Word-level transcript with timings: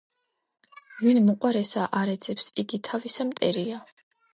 ვინ 1.01 1.21
მოყვარესა 1.27 1.85
არ 2.03 2.15
ეძებს, 2.17 2.51
იგი 2.67 2.85
თავისა 2.91 3.33
მტერია 3.35 3.89